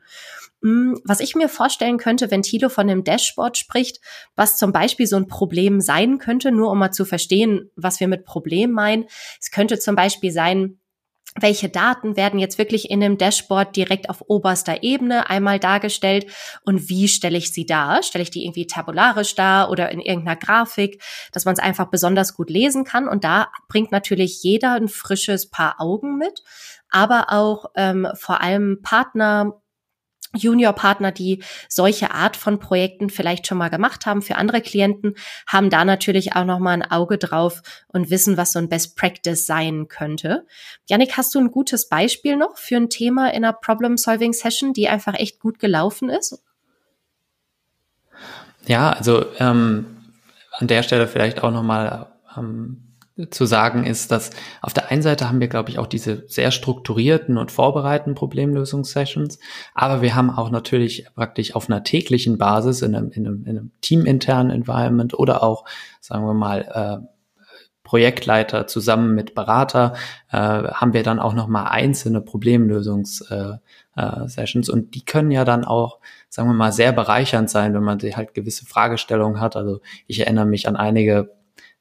[0.66, 4.00] Mm, was ich mir vorstellen könnte, wenn Tilo von einem Dashboard spricht,
[4.36, 8.08] was zum Beispiel so ein Problem sein könnte, nur um mal zu verstehen, was wir
[8.08, 9.06] mit Problem meinen.
[9.40, 10.80] Es könnte zum Beispiel sein,
[11.40, 16.32] welche Daten werden jetzt wirklich in dem Dashboard direkt auf oberster Ebene einmal dargestellt
[16.64, 18.02] und wie stelle ich sie dar?
[18.02, 22.34] Stelle ich die irgendwie tabularisch dar oder in irgendeiner Grafik, dass man es einfach besonders
[22.34, 23.08] gut lesen kann?
[23.08, 26.42] Und da bringt natürlich jeder ein frisches Paar Augen mit,
[26.90, 29.62] aber auch ähm, vor allem Partner,
[30.34, 35.16] Juniorpartner, die solche Art von Projekten vielleicht schon mal gemacht haben für andere Klienten,
[35.48, 38.98] haben da natürlich auch noch mal ein Auge drauf und wissen, was so ein Best
[38.98, 40.46] Practice sein könnte.
[40.88, 44.90] Janik, hast du ein gutes Beispiel noch für ein Thema in einer Problem-Solving Session, die
[44.90, 46.42] einfach echt gut gelaufen ist?
[48.68, 49.86] Ja, also ähm,
[50.52, 52.08] an der Stelle vielleicht auch noch mal
[52.38, 52.85] ähm,
[53.30, 56.52] zu sagen ist, dass auf der einen Seite haben wir, glaube ich, auch diese sehr
[56.52, 59.40] strukturierten und vorbereiteten Problemlösungssessions,
[59.74, 63.58] aber wir haben auch natürlich praktisch auf einer täglichen Basis in einem, in einem, in
[63.58, 65.64] einem teaminternen Environment oder auch,
[66.02, 67.08] sagen wir mal, äh,
[67.84, 69.94] Projektleiter zusammen mit Berater
[70.32, 75.46] äh, haben wir dann auch noch mal einzelne Problemlösungssessions äh, äh, und die können ja
[75.46, 79.56] dann auch, sagen wir mal, sehr bereichernd sein, wenn man halt gewisse Fragestellungen hat.
[79.56, 81.30] Also ich erinnere mich an einige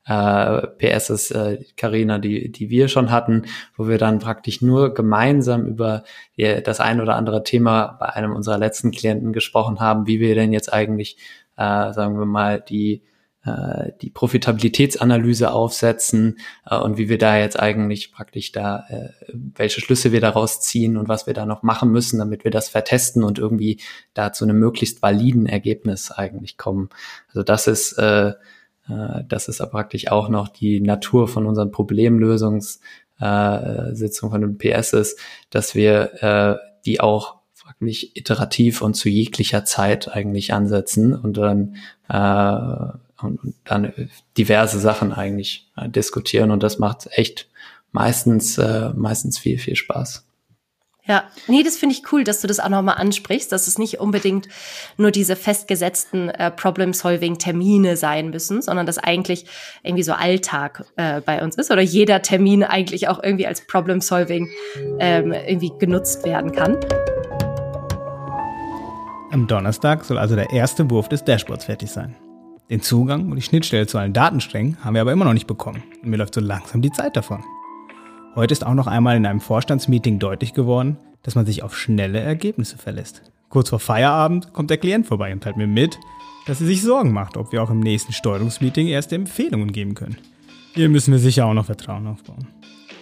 [0.07, 3.45] äh, PSs, äh, Carina, die, die wir schon hatten,
[3.77, 6.05] wo wir dann praktisch nur gemeinsam über
[6.37, 10.35] die, das ein oder andere Thema bei einem unserer letzten Klienten gesprochen haben, wie wir
[10.35, 11.17] denn jetzt eigentlich,
[11.57, 13.03] äh, sagen wir mal, die
[13.45, 19.83] äh, die Profitabilitätsanalyse aufsetzen äh, und wie wir da jetzt eigentlich praktisch da, äh, welche
[19.83, 23.23] Schlüsse wir daraus ziehen und was wir da noch machen müssen, damit wir das vertesten
[23.23, 23.81] und irgendwie
[24.15, 26.89] da zu einem möglichst validen Ergebnis eigentlich kommen.
[27.29, 28.33] Also das ist äh,
[28.87, 32.83] das ist aber praktisch auch noch die Natur von unseren Problemlösungssitzungen
[33.21, 35.19] äh, von den PS ist,
[35.51, 41.77] dass wir äh, die auch wirklich iterativ und zu jeglicher Zeit eigentlich ansetzen und dann
[42.09, 43.93] äh, und, dann
[44.37, 47.49] diverse Sachen eigentlich äh, diskutieren und das macht echt
[47.91, 50.27] meistens äh, meistens viel viel Spaß.
[51.07, 54.01] Ja, nee, das finde ich cool, dass du das auch nochmal ansprichst, dass es nicht
[54.01, 54.49] unbedingt
[54.97, 59.45] nur diese festgesetzten äh, Problem-Solving-Termine sein müssen, sondern dass eigentlich
[59.83, 64.49] irgendwie so Alltag äh, bei uns ist oder jeder Termin eigentlich auch irgendwie als Problem-Solving
[64.99, 66.79] ähm, irgendwie genutzt werden kann.
[69.31, 72.17] Am Donnerstag soll also der erste Wurf des Dashboards fertig sein.
[72.71, 75.83] Den Zugang und die Schnittstelle zu allen Datensträngen haben wir aber immer noch nicht bekommen.
[76.03, 77.45] Und mir läuft so langsam die Zeit davon.
[78.35, 82.19] Heute ist auch noch einmal in einem Vorstandsmeeting deutlich geworden, dass man sich auf schnelle
[82.19, 83.23] Ergebnisse verlässt.
[83.49, 86.01] Kurz vor Feierabend kommt der Klient vorbei und teilt mir mit,
[86.47, 90.19] dass er sich Sorgen macht, ob wir auch im nächsten Steuerungsmeeting erste Empfehlungen geben können.
[90.73, 92.49] Hier müssen wir sicher auch noch Vertrauen aufbauen.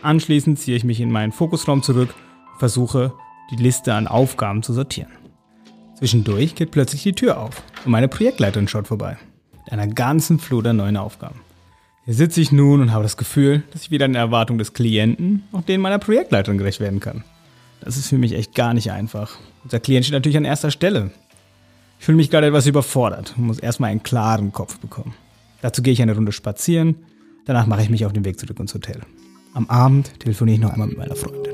[0.02, 2.14] Anschließend ziehe ich mich in meinen Fokusraum zurück
[2.52, 3.14] und versuche,
[3.50, 5.12] die Liste an Aufgaben zu sortieren.
[5.94, 9.16] Zwischendurch geht plötzlich die Tür auf und meine Projektleiterin schaut vorbei.
[9.64, 11.40] Mit einer ganzen Flut an neuen Aufgaben.
[12.04, 15.44] Hier sitze ich nun und habe das Gefühl, dass ich weder den Erwartungen des Klienten
[15.52, 17.22] noch denen meiner Projektleiterin gerecht werden kann.
[17.80, 19.36] Das ist für mich echt gar nicht einfach.
[19.62, 21.12] Unser Klient steht natürlich an erster Stelle.
[22.00, 25.14] Ich fühle mich gerade etwas überfordert und muss erstmal einen klaren Kopf bekommen.
[25.60, 26.96] Dazu gehe ich eine Runde spazieren,
[27.44, 29.00] danach mache ich mich auf den Weg zurück ins Hotel.
[29.54, 31.51] Am Abend telefoniere ich noch einmal mit meiner Freundin.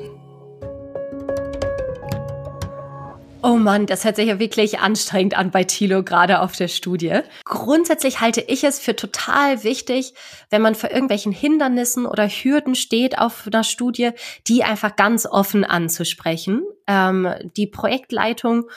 [3.40, 7.20] Oh Mann, das hört sich ja wirklich anstrengend an bei Thilo, gerade auf der Studie.
[7.44, 10.12] Grundsätzlich halte ich es für total wichtig,
[10.50, 14.10] wenn man vor irgendwelchen Hindernissen oder Hürden steht auf einer Studie,
[14.48, 16.64] die einfach ganz offen anzusprechen.
[16.88, 18.68] Ähm, die Projektleitung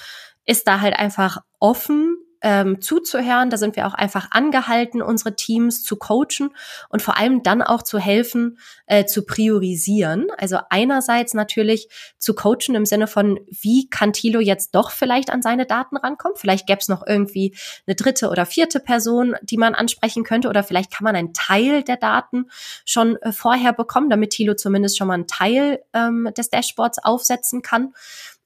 [0.45, 3.49] ist da halt einfach offen ähm, zuzuhören.
[3.49, 6.49] Da sind wir auch einfach angehalten, unsere Teams zu coachen
[6.89, 10.27] und vor allem dann auch zu helfen, äh, zu priorisieren.
[10.38, 15.41] Also einerseits natürlich zu coachen im Sinne von, wie kann Thilo jetzt doch vielleicht an
[15.41, 16.38] seine Daten rankommen?
[16.38, 17.56] Vielleicht gäbe es noch irgendwie
[17.88, 21.84] eine dritte oder vierte Person, die man ansprechen könnte oder vielleicht kann man einen Teil
[21.84, 22.49] der Daten
[22.86, 27.62] schon äh, vorher bekommen, damit Thilo zumindest schon mal einen Teil ähm, des Dashboards aufsetzen
[27.62, 27.93] kann.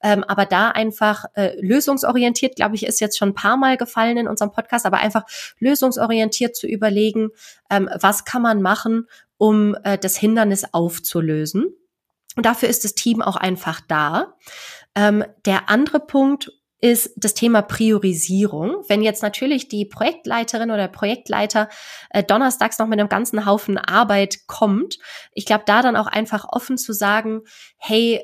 [0.01, 4.17] Ähm, aber da einfach äh, lösungsorientiert, glaube ich, ist jetzt schon ein paar Mal gefallen
[4.17, 5.23] in unserem Podcast, aber einfach
[5.59, 7.29] lösungsorientiert zu überlegen,
[7.69, 11.73] ähm, was kann man machen, um äh, das Hindernis aufzulösen.
[12.35, 14.35] Und dafür ist das Team auch einfach da.
[14.95, 18.83] Ähm, der andere Punkt ist das Thema Priorisierung.
[18.87, 21.69] Wenn jetzt natürlich die Projektleiterin oder Projektleiter
[22.09, 24.99] äh, donnerstags noch mit einem ganzen Haufen Arbeit kommt,
[25.31, 27.41] ich glaube, da dann auch einfach offen zu sagen,
[27.77, 28.21] hey,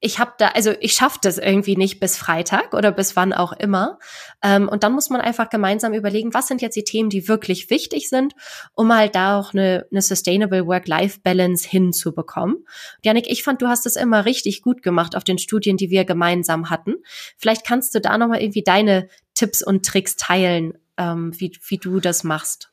[0.00, 3.52] ich habe da, also ich schaffe das irgendwie nicht bis Freitag oder bis wann auch
[3.52, 3.98] immer.
[4.42, 7.68] Ähm, und dann muss man einfach gemeinsam überlegen, was sind jetzt die Themen, die wirklich
[7.68, 8.34] wichtig sind,
[8.74, 12.64] um halt da auch eine, eine Sustainable Work-Life-Balance hinzubekommen.
[13.04, 16.04] Janik, ich fand, du hast das immer richtig gut gemacht auf den Studien, die wir
[16.04, 16.94] gemeinsam hatten.
[17.36, 21.98] Vielleicht kannst du da nochmal irgendwie deine Tipps und Tricks teilen, ähm, wie, wie du
[21.98, 22.70] das machst.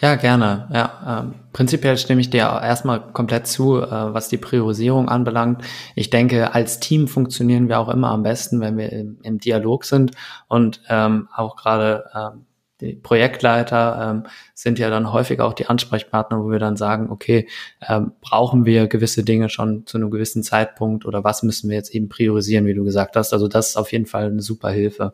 [0.00, 0.68] Ja, gerne.
[0.72, 5.62] Ja, ähm, prinzipiell stimme ich dir erstmal komplett zu, äh, was die Priorisierung anbelangt.
[5.96, 9.84] Ich denke, als Team funktionieren wir auch immer am besten, wenn wir im, im Dialog
[9.84, 10.12] sind
[10.46, 12.44] und ähm, auch gerade ähm,
[12.80, 17.48] die Projektleiter ähm, sind ja dann häufig auch die Ansprechpartner, wo wir dann sagen, okay,
[17.88, 21.92] ähm, brauchen wir gewisse Dinge schon zu einem gewissen Zeitpunkt oder was müssen wir jetzt
[21.92, 23.32] eben priorisieren, wie du gesagt hast.
[23.32, 25.12] Also das ist auf jeden Fall eine super Hilfe.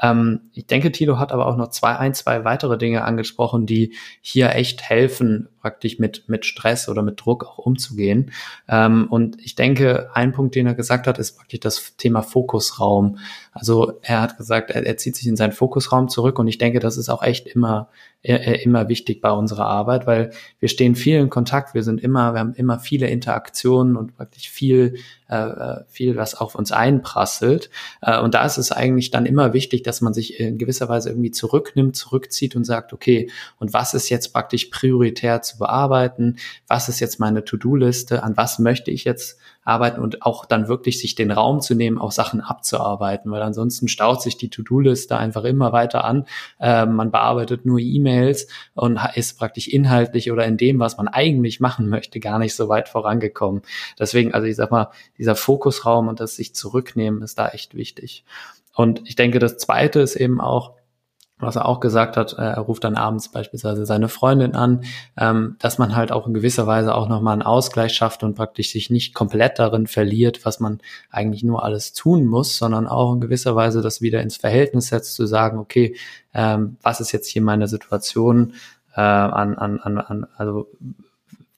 [0.00, 3.94] Ähm, ich denke, Tilo hat aber auch noch zwei, ein, zwei weitere Dinge angesprochen, die
[4.20, 8.32] hier echt helfen, praktisch mit, mit Stress oder mit Druck auch umzugehen.
[8.68, 13.18] Ähm, und ich denke, ein Punkt, den er gesagt hat, ist praktisch das Thema Fokusraum.
[13.52, 16.78] Also er hat gesagt, er, er zieht sich in seinen Fokusraum zurück und ich denke,
[16.78, 17.88] das ist auch echt immer
[18.26, 22.40] immer wichtig bei unserer Arbeit, weil wir stehen viel in Kontakt, wir sind immer, wir
[22.40, 24.96] haben immer viele Interaktionen und praktisch viel,
[25.28, 27.70] äh, äh, viel, was auf uns einprasselt.
[28.02, 31.10] Äh, und da ist es eigentlich dann immer wichtig, dass man sich in gewisser Weise
[31.10, 36.36] irgendwie zurücknimmt, zurückzieht und sagt, okay, und was ist jetzt praktisch prioritär zu bearbeiten?
[36.66, 38.22] Was ist jetzt meine To-Do-Liste?
[38.22, 41.98] An was möchte ich jetzt arbeiten und auch dann wirklich sich den Raum zu nehmen,
[41.98, 46.24] auch Sachen abzuarbeiten, weil ansonsten staut sich die To-Do-Liste einfach immer weiter an.
[46.60, 51.60] Äh, man bearbeitet nur E-Mails und ist praktisch inhaltlich oder in dem, was man eigentlich
[51.60, 53.62] machen möchte, gar nicht so weit vorangekommen.
[53.98, 58.24] Deswegen, also ich sag mal, dieser Fokusraum und das sich zurücknehmen ist da echt wichtig.
[58.74, 60.74] Und ich denke, das zweite ist eben auch,
[61.38, 64.84] was er auch gesagt hat, äh, er ruft dann abends beispielsweise seine Freundin an,
[65.18, 68.72] ähm, dass man halt auch in gewisser Weise auch nochmal einen Ausgleich schafft und praktisch
[68.72, 73.20] sich nicht komplett darin verliert, was man eigentlich nur alles tun muss, sondern auch in
[73.20, 75.94] gewisser Weise das wieder ins Verhältnis setzt, zu sagen, okay,
[76.32, 78.54] ähm, was ist jetzt hier meine Situation
[78.94, 80.68] äh, an, an, an, an, also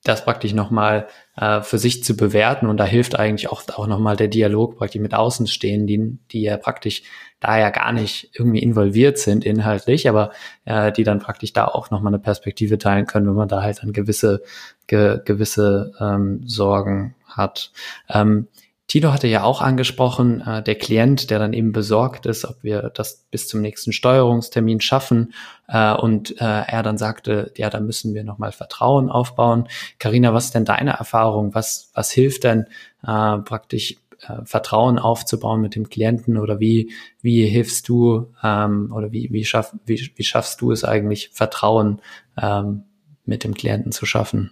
[0.09, 4.17] das praktisch nochmal äh, für sich zu bewerten und da hilft eigentlich auch, auch nochmal
[4.17, 7.03] der Dialog praktisch mit Außenstehenden, die ja praktisch
[7.41, 10.33] da ja gar nicht irgendwie involviert sind inhaltlich, aber
[10.65, 13.83] äh, die dann praktisch da auch nochmal eine Perspektive teilen können, wenn man da halt
[13.83, 14.43] dann gewisse,
[14.87, 17.71] ge, gewisse ähm, Sorgen hat.
[18.09, 18.49] Ähm,
[18.89, 22.91] Tito hatte ja auch angesprochen, äh, der Klient, der dann eben besorgt ist, ob wir
[22.95, 25.35] das bis zum nächsten Steuerungstermin schaffen.
[25.69, 29.69] Äh, und äh, er dann sagte, ja, da müssen wir nochmal Vertrauen aufbauen.
[29.99, 31.55] Karina, was ist denn deine Erfahrung?
[31.55, 32.65] Was, was hilft denn
[33.07, 33.97] äh, praktisch
[34.27, 39.45] äh, Vertrauen aufzubauen mit dem Klienten oder wie, wie hilfst du ähm, oder wie, wie,
[39.45, 42.01] schaff, wie, wie schaffst du es eigentlich, Vertrauen
[42.41, 42.85] ähm,
[43.27, 44.51] mit dem Klienten zu schaffen?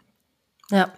[0.70, 0.92] Ja,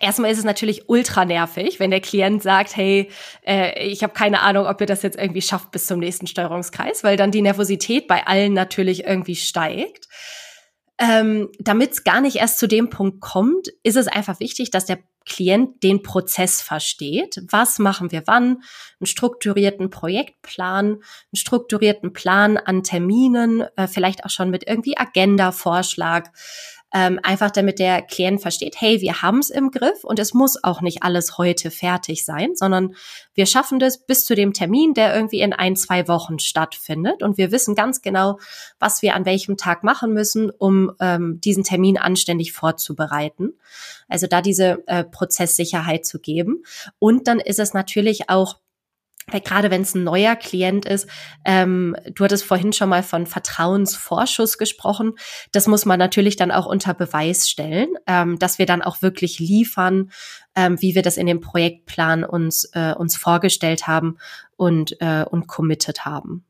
[0.00, 3.08] erstmal ist es natürlich ultra nervig, wenn der Klient sagt, hey,
[3.46, 7.04] äh, ich habe keine Ahnung, ob ihr das jetzt irgendwie schafft bis zum nächsten Steuerungskreis,
[7.04, 10.08] weil dann die Nervosität bei allen natürlich irgendwie steigt.
[10.98, 14.86] Ähm, Damit es gar nicht erst zu dem Punkt kommt, ist es einfach wichtig, dass
[14.86, 17.40] der Klient den Prozess versteht.
[17.48, 18.62] Was machen wir wann?
[18.98, 21.00] Einen strukturierten Projektplan, einen
[21.36, 26.30] strukturierten Plan an Terminen, äh, vielleicht auch schon mit irgendwie Agenda-Vorschlag,
[26.94, 30.62] ähm, einfach damit der Klient versteht, hey, wir haben es im Griff und es muss
[30.62, 32.94] auch nicht alles heute fertig sein, sondern
[33.34, 37.38] wir schaffen das bis zu dem Termin, der irgendwie in ein, zwei Wochen stattfindet und
[37.38, 38.38] wir wissen ganz genau,
[38.78, 43.54] was wir an welchem Tag machen müssen, um ähm, diesen Termin anständig vorzubereiten.
[44.08, 46.64] Also da diese äh, Prozesssicherheit zu geben.
[46.98, 48.56] Und dann ist es natürlich auch
[49.30, 51.08] weil gerade wenn es ein neuer Klient ist,
[51.44, 55.12] ähm, du hattest vorhin schon mal von Vertrauensvorschuss gesprochen,
[55.52, 59.38] das muss man natürlich dann auch unter Beweis stellen, ähm, dass wir dann auch wirklich
[59.38, 60.10] liefern,
[60.56, 64.18] ähm, wie wir das in dem Projektplan uns, äh, uns vorgestellt haben
[64.56, 66.44] und, äh, und committed haben.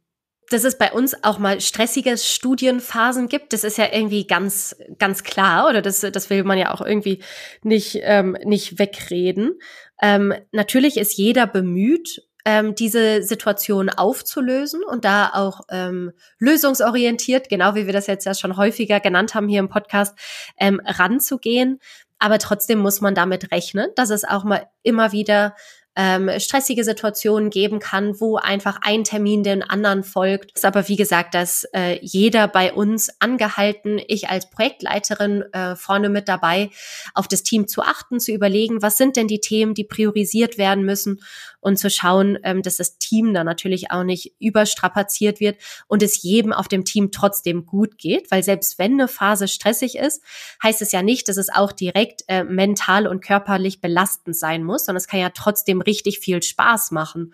[0.51, 5.23] dass es bei uns auch mal stressige Studienphasen gibt, das ist ja irgendwie ganz, ganz
[5.25, 7.23] klar, oder das, das will man ja auch irgendwie
[7.63, 9.59] nicht, ähm, nicht wegreden.
[10.03, 17.75] Ähm, natürlich ist jeder bemüht, ähm, diese Situation aufzulösen und da auch ähm, lösungsorientiert, genau
[17.75, 20.17] wie wir das jetzt ja schon häufiger genannt haben hier im Podcast,
[20.59, 21.79] ähm, ranzugehen.
[22.19, 25.55] Aber trotzdem muss man damit rechnen, dass es auch mal immer wieder
[25.95, 30.53] ähm, stressige Situationen geben kann, wo einfach ein Termin den anderen folgt.
[30.53, 36.09] Ist aber wie gesagt, dass äh, jeder bei uns angehalten, ich als Projektleiterin äh, vorne
[36.09, 36.71] mit dabei,
[37.15, 40.85] auf das Team zu achten, zu überlegen, was sind denn die Themen, die priorisiert werden
[40.85, 41.21] müssen
[41.62, 46.22] und zu schauen, ähm, dass das Team da natürlich auch nicht überstrapaziert wird und es
[46.22, 50.22] jedem auf dem Team trotzdem gut geht, weil selbst wenn eine Phase stressig ist,
[50.62, 54.85] heißt es ja nicht, dass es auch direkt äh, mental und körperlich belastend sein muss,
[54.85, 57.33] sondern es kann ja trotzdem richtig viel Spaß machen,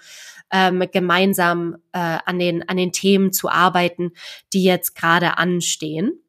[0.52, 4.12] ähm, gemeinsam äh, an, den, an den Themen zu arbeiten,
[4.52, 6.20] die jetzt gerade anstehen.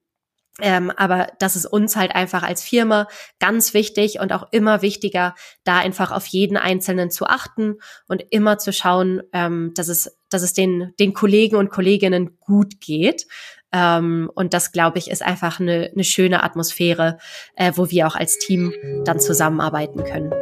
[0.62, 3.08] Ähm, aber das ist uns halt einfach als Firma
[3.40, 7.76] ganz wichtig und auch immer wichtiger, da einfach auf jeden Einzelnen zu achten
[8.08, 12.82] und immer zu schauen, ähm, dass es, dass es den, den Kollegen und Kolleginnen gut
[12.82, 13.26] geht.
[13.72, 17.18] Ähm, und das, glaube ich, ist einfach eine, eine schöne Atmosphäre,
[17.56, 18.74] äh, wo wir auch als Team
[19.06, 20.34] dann zusammenarbeiten können.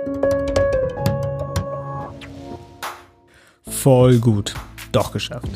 [3.67, 4.53] Voll gut.
[4.91, 5.49] Doch geschafft.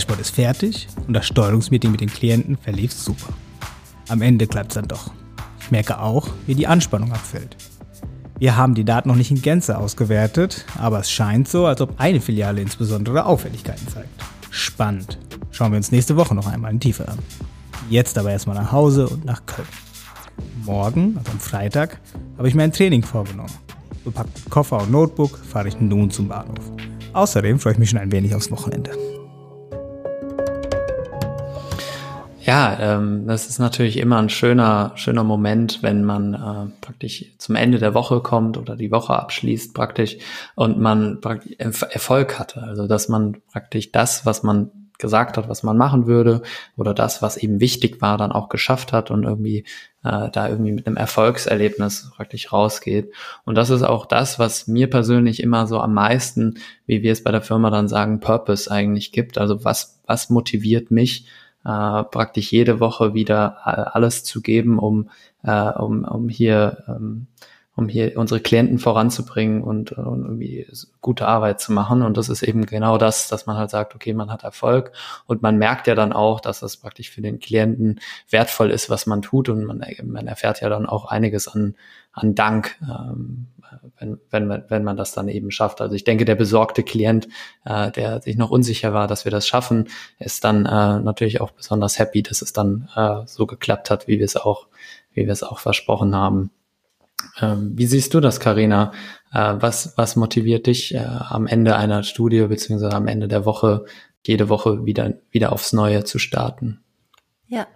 [0.00, 3.32] Sport ist fertig und das Steuerungsmeeting mit den Klienten verlief super.
[4.08, 5.10] Am Ende klappt es dann doch.
[5.60, 7.56] Ich merke auch, wie die Anspannung abfällt.
[8.38, 11.98] Wir haben die Daten noch nicht in Gänze ausgewertet, aber es scheint so, als ob
[11.98, 14.08] eine Filiale insbesondere Auffälligkeiten zeigt.
[14.50, 15.18] Spannend.
[15.50, 17.18] Schauen wir uns nächste Woche noch einmal in Tiefe an.
[17.88, 19.68] Jetzt aber erstmal nach Hause und nach Köln.
[20.64, 22.00] Morgen, also am Freitag,
[22.36, 23.52] habe ich mir ein Training vorgenommen.
[24.04, 26.72] Bepackt mit Koffer und Notebook fahre ich nun zum Bahnhof.
[27.12, 28.90] Außerdem freue ich mich schon ein wenig aufs Wochenende.
[32.46, 37.56] Ja, ähm, das ist natürlich immer ein schöner, schöner Moment, wenn man äh, praktisch zum
[37.56, 40.18] Ende der Woche kommt oder die Woche abschließt praktisch
[40.54, 42.62] und man praktisch Erfolg hatte.
[42.62, 46.42] Also dass man praktisch das, was man gesagt hat, was man machen würde
[46.76, 49.64] oder das, was eben wichtig war, dann auch geschafft hat und irgendwie
[50.04, 53.10] äh, da irgendwie mit einem Erfolgserlebnis praktisch rausgeht.
[53.46, 57.24] Und das ist auch das, was mir persönlich immer so am meisten, wie wir es
[57.24, 59.38] bei der Firma dann sagen, Purpose eigentlich gibt.
[59.38, 61.26] Also was, was motiviert mich,
[61.64, 65.10] äh, praktisch jede Woche wieder äh, alles zu geben, um,
[65.42, 67.26] äh, um, um hier ähm,
[67.76, 70.66] um hier unsere Klienten voranzubringen und, und irgendwie
[71.00, 72.02] gute Arbeit zu machen.
[72.02, 74.92] Und das ist eben genau das, dass man halt sagt, okay, man hat Erfolg
[75.26, 79.06] und man merkt ja dann auch, dass das praktisch für den Klienten wertvoll ist, was
[79.06, 81.74] man tut und man, man erfährt ja dann auch einiges an,
[82.12, 83.48] an Dank, ähm,
[83.98, 85.80] wenn, wenn, man, wenn man das dann eben schafft.
[85.80, 87.28] Also ich denke, der besorgte Klient,
[87.64, 89.88] äh, der sich noch unsicher war, dass wir das schaffen,
[90.20, 94.18] ist dann äh, natürlich auch besonders happy, dass es dann äh, so geklappt hat, wie
[94.18, 94.68] wir es auch,
[95.12, 96.50] wie wir es auch versprochen haben.
[97.40, 98.92] Ähm, wie siehst du das, Karina?
[99.32, 103.84] Äh, was, was motiviert dich äh, am Ende einer Studie beziehungsweise am Ende der Woche,
[104.24, 106.83] jede Woche wieder, wieder aufs Neue zu starten?
[107.46, 107.66] Ja,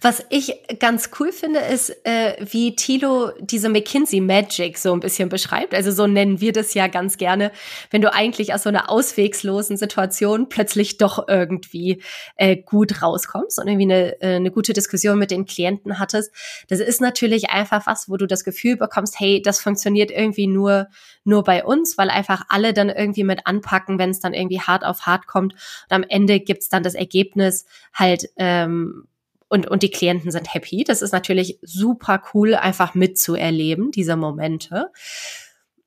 [0.00, 5.28] was ich ganz cool finde, ist, äh, wie Thilo diese McKinsey Magic so ein bisschen
[5.28, 5.74] beschreibt.
[5.74, 7.52] Also so nennen wir das ja ganz gerne,
[7.92, 12.02] wenn du eigentlich aus so einer auswegslosen Situation plötzlich doch irgendwie
[12.34, 16.32] äh, gut rauskommst und irgendwie eine, äh, eine gute Diskussion mit den Klienten hattest.
[16.66, 20.88] Das ist natürlich einfach was, wo du das Gefühl bekommst, hey, das funktioniert irgendwie nur
[21.24, 24.84] nur bei uns, weil einfach alle dann irgendwie mit anpacken, wenn es dann irgendwie hart
[24.84, 25.52] auf hart kommt.
[25.52, 29.06] Und am Ende gibt's dann das Ergebnis halt ähm,
[29.52, 30.82] und, und die Klienten sind happy.
[30.82, 34.90] Das ist natürlich super cool, einfach mitzuerleben, diese Momente.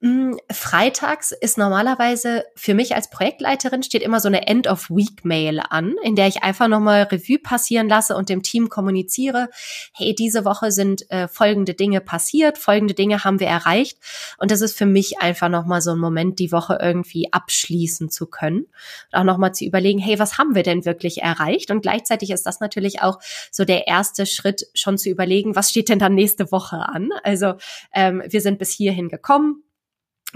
[0.01, 6.17] Mm, freitags ist normalerweise für mich als Projektleiterin steht immer so eine End-of-Week-Mail an, in
[6.17, 9.47] der ich einfach nochmal Revue passieren lasse und dem Team kommuniziere,
[9.93, 13.97] hey, diese Woche sind äh, folgende Dinge passiert, folgende Dinge haben wir erreicht.
[14.37, 18.27] Und das ist für mich einfach nochmal so ein Moment, die Woche irgendwie abschließen zu
[18.27, 18.67] können.
[19.13, 21.71] Und auch nochmal zu überlegen, hey, was haben wir denn wirklich erreicht?
[21.71, 25.87] Und gleichzeitig ist das natürlich auch so der erste Schritt, schon zu überlegen, was steht
[25.87, 27.11] denn dann nächste Woche an?
[27.23, 27.53] Also
[27.93, 29.64] ähm, wir sind bis hierhin gekommen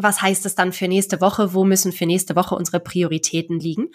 [0.02, 1.54] was heißt es dann für nächste Woche?
[1.54, 3.90] Wo müssen für nächste Woche unsere Prioritäten liegen?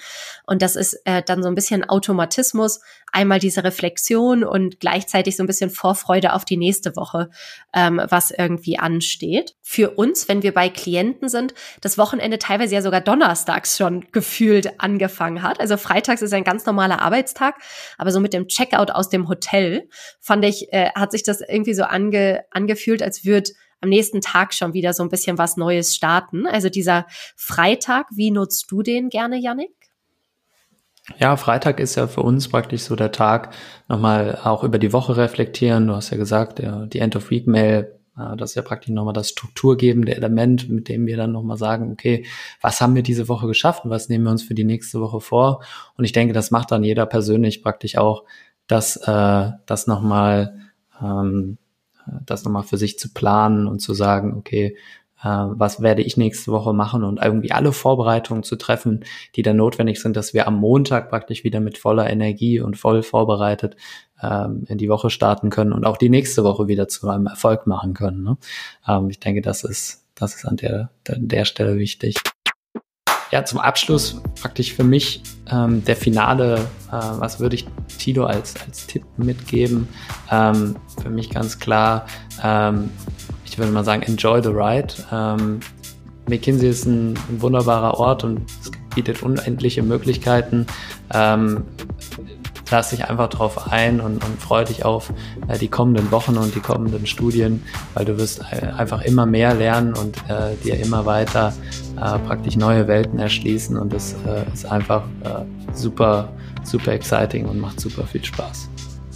[0.46, 5.42] Und das ist äh, dann so ein bisschen Automatismus, einmal diese Reflexion und gleichzeitig so
[5.42, 7.30] ein bisschen Vorfreude auf die nächste Woche,
[7.72, 9.54] ähm, was irgendwie ansteht.
[9.62, 14.80] Für uns, wenn wir bei Klienten sind, das Wochenende teilweise ja sogar donnerstags schon gefühlt
[14.80, 15.60] angefangen hat.
[15.60, 17.56] Also freitags ist ein ganz normaler Arbeitstag,
[17.96, 19.88] aber so mit dem Checkout aus dem Hotel
[20.20, 23.52] fand ich, äh, hat sich das irgendwie so ange, angefühlt, als würde
[23.84, 26.46] am nächsten Tag schon wieder so ein bisschen was Neues starten.
[26.46, 27.06] Also dieser
[27.36, 29.70] Freitag, wie nutzt du den gerne, Yannick?
[31.18, 33.52] Ja, Freitag ist ja für uns praktisch so der Tag,
[33.88, 35.86] nochmal auch über die Woche reflektieren.
[35.86, 37.94] Du hast ja gesagt, die End-of-Week-Mail,
[38.38, 42.24] das ist ja praktisch nochmal das strukturgebende Element, mit dem wir dann nochmal sagen, okay,
[42.62, 45.20] was haben wir diese Woche geschafft und was nehmen wir uns für die nächste Woche
[45.20, 45.62] vor?
[45.98, 48.24] Und ich denke, das macht dann jeder persönlich praktisch auch,
[48.66, 50.58] das, äh, das nochmal,
[51.02, 51.58] ähm,
[52.24, 54.76] das nochmal für sich zu planen und zu sagen, okay,
[55.22, 59.04] äh, was werde ich nächste Woche machen und irgendwie alle Vorbereitungen zu treffen,
[59.36, 63.02] die dann notwendig sind, dass wir am Montag praktisch wieder mit voller Energie und voll
[63.02, 63.76] vorbereitet
[64.22, 67.66] ähm, in die Woche starten können und auch die nächste Woche wieder zu einem Erfolg
[67.66, 68.22] machen können.
[68.22, 68.36] Ne?
[68.86, 72.16] Ähm, ich denke, das ist, das ist an der, an der Stelle wichtig.
[73.34, 75.20] Ja, zum Abschluss praktisch für mich
[75.50, 77.66] ähm, der Finale, äh, was würde ich
[77.98, 79.88] Tilo als, als Tipp mitgeben?
[80.30, 82.06] Ähm, für mich ganz klar,
[82.44, 82.90] ähm,
[83.44, 84.94] ich würde mal sagen, enjoy the ride.
[85.10, 85.58] Ähm,
[86.28, 90.68] McKinsey ist ein, ein, wunderbarer Ort und es bietet unendliche Möglichkeiten.
[91.12, 91.64] Ähm,
[92.70, 95.12] lass dich einfach drauf ein und, und freu dich auf
[95.48, 97.64] äh, die kommenden Wochen und die kommenden Studien,
[97.94, 101.52] weil du wirst äh, einfach immer mehr lernen und äh, dir immer weiter
[101.96, 106.28] äh, praktisch neue Welten erschließen und das äh, ist einfach äh, super,
[106.62, 108.68] super exciting und macht super viel Spaß.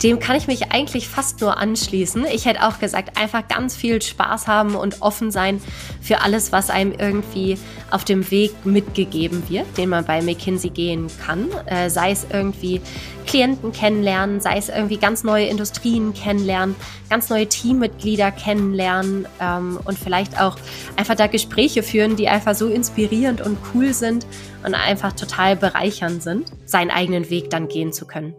[0.03, 2.25] Dem kann ich mich eigentlich fast nur anschließen.
[2.33, 5.61] Ich hätte auch gesagt, einfach ganz viel Spaß haben und offen sein
[6.01, 7.59] für alles, was einem irgendwie
[7.91, 11.49] auf dem Weg mitgegeben wird, den man bei McKinsey gehen kann.
[11.67, 12.81] Äh, sei es irgendwie
[13.27, 16.77] Klienten kennenlernen, sei es irgendwie ganz neue Industrien kennenlernen,
[17.11, 20.57] ganz neue Teammitglieder kennenlernen ähm, und vielleicht auch
[20.97, 24.27] einfach da Gespräche führen, die einfach so inspirierend und cool sind
[24.65, 28.35] und einfach total bereichernd sind, seinen eigenen Weg dann gehen zu können.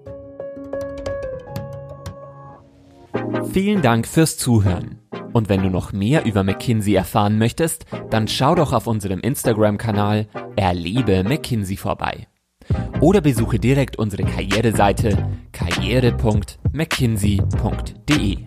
[3.52, 5.00] Vielen Dank fürs Zuhören.
[5.34, 10.26] Und wenn du noch mehr über McKinsey erfahren möchtest, dann schau doch auf unserem Instagram-Kanal
[10.56, 12.26] Erlebe McKinsey vorbei.
[13.00, 18.38] Oder besuche direkt unsere Karriereseite karriere.mckinsey.de.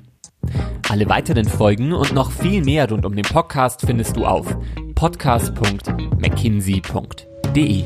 [0.89, 4.57] Alle weiteren Folgen und noch viel mehr rund um den Podcast findest du auf
[4.95, 7.85] podcast.mckinsey.de.